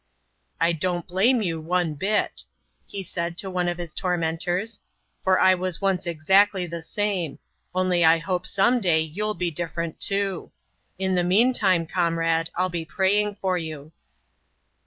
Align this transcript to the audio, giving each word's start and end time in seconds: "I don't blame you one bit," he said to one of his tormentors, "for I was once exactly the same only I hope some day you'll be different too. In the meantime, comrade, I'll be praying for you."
"I 0.59 0.71
don't 0.71 1.05
blame 1.07 1.43
you 1.43 1.61
one 1.61 1.93
bit," 1.93 2.45
he 2.87 3.03
said 3.03 3.37
to 3.37 3.51
one 3.51 3.67
of 3.67 3.77
his 3.77 3.93
tormentors, 3.93 4.79
"for 5.23 5.39
I 5.39 5.53
was 5.53 5.79
once 5.79 6.07
exactly 6.07 6.65
the 6.65 6.81
same 6.81 7.37
only 7.75 8.03
I 8.03 8.17
hope 8.17 8.47
some 8.47 8.79
day 8.81 8.99
you'll 8.99 9.35
be 9.35 9.51
different 9.51 9.99
too. 9.99 10.51
In 10.97 11.13
the 11.13 11.23
meantime, 11.23 11.85
comrade, 11.85 12.49
I'll 12.55 12.67
be 12.67 12.83
praying 12.83 13.35
for 13.41 13.59
you." 13.59 13.91